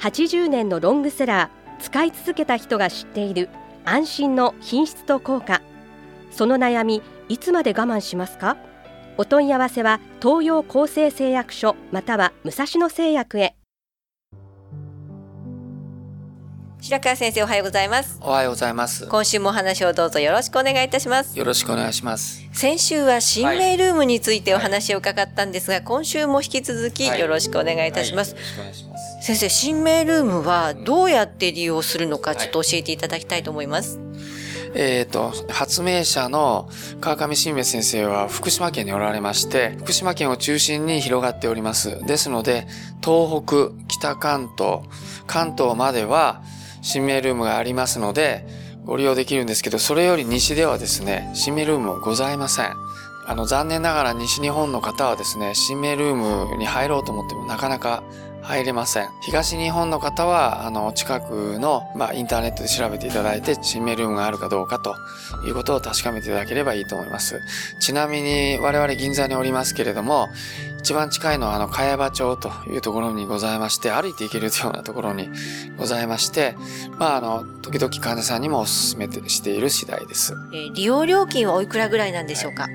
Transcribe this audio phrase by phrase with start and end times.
[0.00, 3.48] 80年のロングセラー使い続けた人が知っている
[3.84, 5.60] 安心の品質と効果。
[6.30, 8.56] その悩みいつまで我慢しますか？
[9.16, 13.56] お問い合わせは東洋厚生製薬所または武蔵野製薬へ。
[16.80, 18.20] 白川先生おはようございます。
[18.22, 19.08] おはようございます。
[19.08, 21.36] 今週もお話をどうぞよろしくお願いいたします。
[21.36, 22.44] よろしくお願いします。
[22.52, 28.42] 先週は新メイルームについてお話を伺ったんですが、今週も引き続きよろしくお願いいたします、はい。
[28.42, 28.87] よろしくお願いします。
[29.28, 34.00] 先生新メイルームはどうやって利用するのかちょっと教えていただきたいと思います、
[34.74, 36.70] えっ、と、発明者の
[37.02, 42.02] 川上新明先生は福島県におられまして、福島県を中心に広がっております。
[42.06, 42.66] ですので、
[43.04, 44.80] 東北、北関東、
[45.26, 46.42] 関東までは
[46.80, 48.46] 新メールームがありますので、
[48.86, 52.72] ご利用できるんですけど、それより西ではですね、新メールームはございません。
[53.26, 58.02] あの、残念ながら西日本の方はですね、新メールームに入ろうと思ってもなかなか
[58.48, 59.08] 入れません。
[59.20, 64.94] 東日本の方は、あの、近くの、まあ、インターネットで調べていただいて、新メルームがあるかどうかと
[65.46, 67.40] いうことを確かめていただければいいと思います。
[67.78, 70.28] ちなみに、我々銀座におりますけれども、
[70.80, 75.28] 一番近いのは、あの、茅場町というところにございまして、歩いて行けるようなところに
[75.76, 76.56] ございまして、
[76.98, 80.34] まあ、あの、時々患者さんにもお勧めしている次第です。
[80.52, 82.68] えー利用料金はおいくらぐらいなんでしょうか、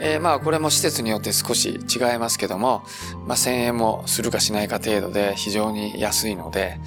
[0.00, 2.82] えーまあこれも施設によって少し違いますけども、
[3.26, 6.78] まあ1000円もするかしないか程度で非常に安いので、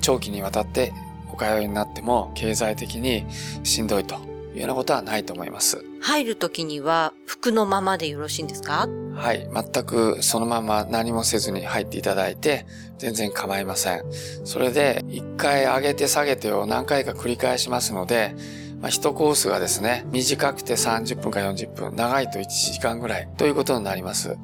[0.00, 0.92] 長期にわたって
[1.32, 3.26] お通いになっても経済的に
[3.64, 4.16] しんどいと
[4.54, 5.84] いうようなことはないと思います。
[6.00, 8.88] 入る時には服のままでよろしいんですか？
[9.14, 9.48] はい。
[9.52, 12.66] 全くそのまま何もせずに入っていただいて、
[12.98, 14.02] 全然構いません。
[14.44, 18.34] それで、一回上げて下げてを何回か繰り返しますので、
[18.84, 24.36] まあ、一コースがですね、短くて30分か40分、長いと1時間ぐらいということになります。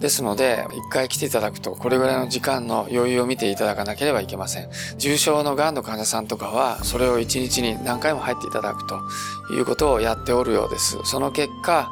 [0.00, 4.68] ですので、一回来ていただくと、これぐらいの時間の余裕を見ていただかなければいけません。
[4.98, 9.00] 重症の癌の患者さんとかは、それを1日に何回も入っていただくと
[9.54, 10.98] いうことをやっておるようです。
[11.04, 11.88] その結果、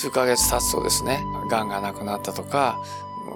[0.00, 1.18] 数ヶ月経つとですね、
[1.50, 2.78] 癌がなくなったとか、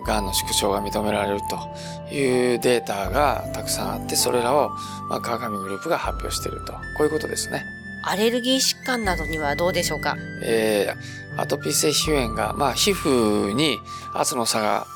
[0.07, 4.71] 癌の縮小が認められるというデータがたくさんあって、それらを、
[5.09, 6.73] まあ、川上グループが発表していると。
[6.73, 7.82] こういうことですね。
[8.03, 10.17] アレルギー疾患などにはどうでしょうか？
[10.43, 13.79] えー、アトピー性皮膚炎が、まあ、皮膚に
[14.13, 14.87] 圧の差が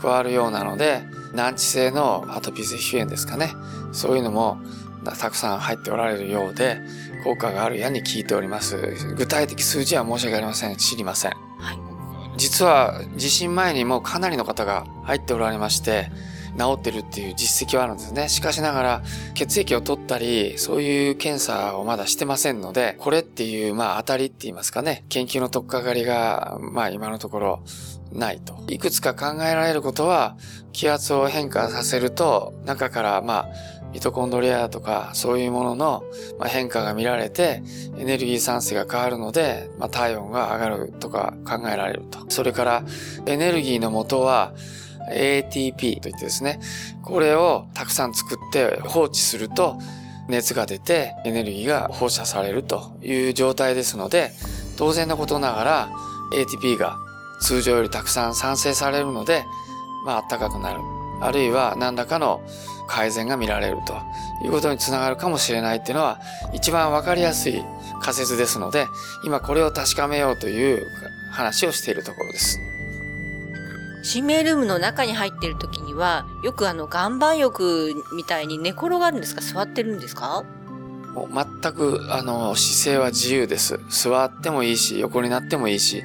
[0.00, 1.02] 加わるようなので、
[1.34, 3.52] 難治性のアトピー性皮膚炎ですかね。
[3.92, 4.58] そういうのも
[5.18, 6.80] たくさん入っておられるようで、
[7.24, 8.76] 効果があるやに聞いております。
[9.16, 10.76] 具体的数字は申し訳ありません。
[10.76, 11.32] 知りません。
[11.58, 11.78] はい
[12.36, 16.12] 実は地震前にもかなりの方が入っておられまして、
[16.56, 18.28] 治ってるっていう実績はあるんですね。
[18.28, 19.02] しかしながら、
[19.34, 27.62] 血液を取ったり、そういう検査をまだしてませんので、これっていう、まあ当たりって言いますかね、研究の取っかかりが、まあ今のところ
[28.12, 28.58] ないと。
[28.68, 30.36] いくつか考えられることは、
[30.72, 36.04] 気圧を変化させると、中から、まあ、ミトコンドリアとかそういうものの
[36.38, 37.62] まあ変化が見られて
[37.96, 42.18] エネルギー産生が変わるので、まあ、体温が上がるとか考えられると。
[42.28, 42.84] それから
[43.26, 44.52] エネルギーの元は
[45.10, 46.60] ATP といってですね、
[47.02, 49.78] これをたくさん作って放置すると
[50.28, 54.32] 熱が出てエネルギーが放射されるという状態ですので、
[54.76, 55.90] 当然のことながら
[56.32, 56.96] ATP が
[57.40, 59.44] 通常よりたくさん産生されるので、
[60.04, 60.80] まあ暖かくなる。
[61.20, 62.40] あるいは何らかの
[62.86, 63.94] 改善が見られると
[64.44, 66.20] いうことにつながるかもしれないっていうのは
[66.52, 67.64] 一番わかりやすい
[68.00, 68.86] 仮説ですので、
[69.24, 70.86] 今これを確かめようという
[71.32, 72.60] 話をしているところです。
[74.08, 79.42] 新メールームの中に入っている時にはよくあの岩盤浴みたいに寝転がるんですか？
[79.42, 80.44] 座ってるんですか？
[81.12, 83.78] もう全くあの姿勢は自由です。
[83.90, 86.04] 座ってもいいし、横になってもいいし、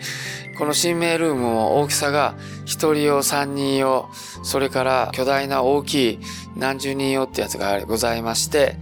[0.58, 2.36] この新名ルームも大きさが
[2.66, 4.10] 一人用、三人用、
[4.44, 6.20] それから巨大な大きい
[6.58, 8.76] 何十人用ってやつがございまして、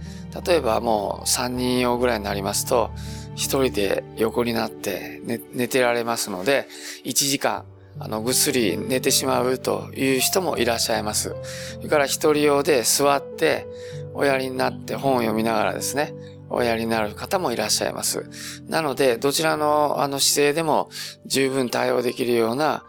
[0.44, 2.90] 例えばもう三人用ぐらいになりますと、
[3.36, 5.22] 一人で横になって
[5.54, 6.66] 寝てられますので、
[7.04, 7.64] 1時間
[7.98, 11.34] あの、ぐっすり寝てしまうという人もいらっしゃいます。
[11.76, 13.66] それから一人用で座って、
[14.14, 16.14] おやりになって本を読みながらですね、
[16.50, 18.26] おやりになる方もいらっしゃいます。
[18.68, 20.90] なので、どちらのあの姿勢でも
[21.24, 22.84] 十分対応できるような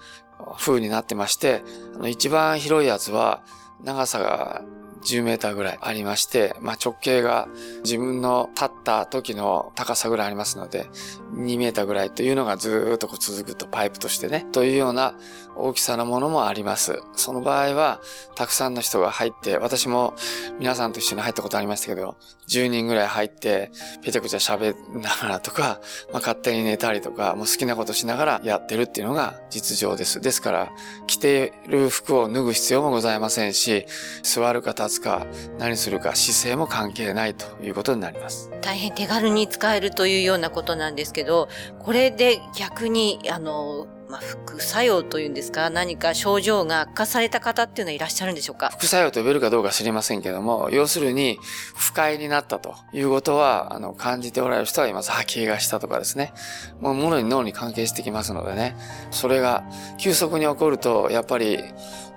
[0.57, 1.61] 風になってまして、
[1.95, 3.43] あの一番広いやつは
[3.83, 4.63] 長さが
[5.05, 7.47] 10メーターぐらいありまして、まあ、直径が
[7.83, 10.89] 自分の立った時の高さぐらいありますので、
[11.35, 15.15] 2メーターぐらいというのがずっとこう続くとパイプとしてね、というような
[15.55, 17.01] 大きさのものもあります。
[17.15, 18.01] その場合は、
[18.35, 20.15] たくさんの人が入って、私も
[20.59, 22.17] 皆さんと一緒に入ったことありましたけど、
[22.47, 23.71] 10人ぐらい入って、
[24.01, 25.79] ぺちゃくちゃ喋りながらとか、
[26.11, 30.21] まあ、勝手に寝たりとか、もう好きなことしながらやってるっていうのが実情です。
[30.21, 30.71] ですから、
[31.07, 33.85] 着ている服を脱ぐ必要もございませんし、
[34.23, 35.27] 座るか立つか
[35.59, 38.51] 何するか姿勢も関係ないということになります。
[38.61, 41.49] 大変手軽に使えるというようなことなんですけど、
[41.79, 48.69] これで逆に、あの、まあ、副作用というんですか、何か症状が悪化された方っていうのはいらっしゃるんでしょうか？
[48.69, 51.39] 副作用と呼べるかどうか知りませんけども、要するに
[51.75, 55.11] 不快になったということは、あの、感じておられる人はいます。
[55.11, 56.31] 吐き気がしたとかですね。
[56.79, 58.75] もう、ものに脳に関係してきますのでね。
[59.09, 59.63] それが
[59.97, 61.63] 急速に起こると、やっぱり、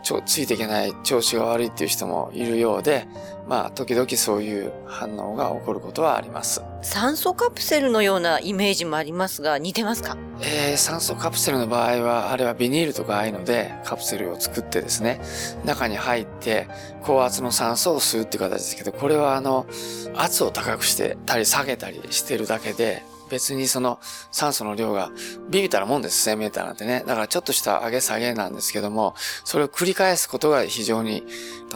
[0.06, 3.08] ちょ、ついていけない調子が悪いっていう人もいるようで、
[3.48, 6.62] まあ、時々そういう反応が起こることはあります。
[6.80, 10.16] 酸素カプセルのようなイメージもありますが、似てますか？
[10.42, 15.20] えー酸素カプセルの場合は、あれはビニールとかああいうのでカプセルを作ってですね、
[15.64, 16.68] 中に入って
[17.02, 19.66] 高圧の酸素を吸うっていう形ですけど、これはあの、
[20.14, 23.99] 圧を高くしてたり下げたりしてるだけで、別にその
[24.31, 25.11] 酸素の量が
[25.50, 27.05] ビビたらもんです、1000メーターなんてね。
[27.06, 29.14] だからちょっとした上げ下げなんですけども、
[29.44, 31.25] それを繰り返すことが非常に、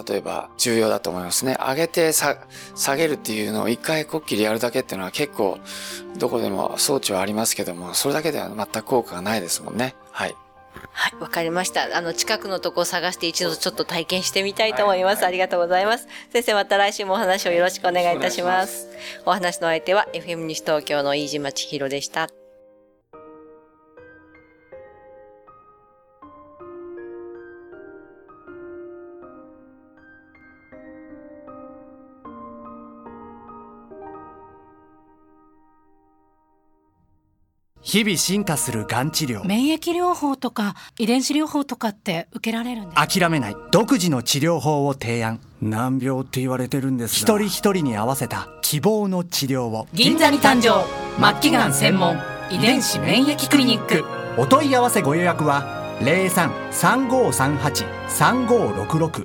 [0.07, 1.57] 例えば重要だと思いますね。
[1.61, 2.37] 上げて下
[2.97, 5.59] げるっていうのを一回こっきりやるだけっていうのは結構
[6.19, 9.97] どこでも装置はありますけども、それだけでは全く効果がないですもんね。
[10.11, 10.37] はい。
[10.93, 11.97] はい、わかりました。
[11.97, 15.27] あの、近くのとこを探して一度ちょっと体験してみたいと思います。
[15.27, 16.07] ありがとうございます。
[16.33, 18.89] 先生、また来週もお話をよろしくお願いいたします。
[19.25, 22.40] お話の相手は FM 西東京の飯島千尋でした。
[37.91, 39.45] 日々進化するがん治療。
[39.45, 43.05] 免疫療法とか遺伝子療法とかって受けられるんですか？
[43.05, 43.57] 諦めない。
[43.73, 45.41] 独自の治療法を提案。
[45.61, 47.35] 難病って言われてるんですが。
[47.35, 49.89] 一人一人に合わせた希望の治療を。
[49.93, 50.85] 銀座に誕生。
[51.21, 52.17] 末期がん専門。
[52.53, 54.05] 遺伝子免疫クリニック。
[54.39, 55.81] お問い合わせご予約は
[58.09, 59.19] 03-3538-3566